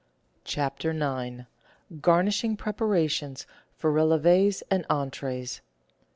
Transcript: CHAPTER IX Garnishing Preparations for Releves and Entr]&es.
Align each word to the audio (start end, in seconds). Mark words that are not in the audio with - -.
CHAPTER 0.45 0.89
IX 0.99 1.45
Garnishing 2.01 2.57
Preparations 2.57 3.45
for 3.77 3.91
Releves 3.93 4.63
and 4.71 4.83
Entr]&es. 4.89 5.61